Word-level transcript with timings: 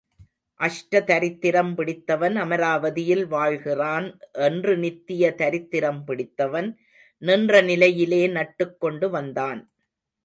அஷ்டதரித்திரம் 0.59 1.69
பிடித்தவன் 1.75 2.37
அமராவதியில் 2.37 3.23
வாழ்கிறான் 3.27 4.07
என்று 4.31 4.77
நித்திய 4.77 5.33
தரித்திரம் 5.37 6.01
பிடித்தவன் 6.03 6.71
நின்ற 7.21 7.61
நிலையிலே 7.61 8.23
நட்டுக் 8.27 8.79
கொண்டு 8.79 9.09
வந்தான். 9.09 9.61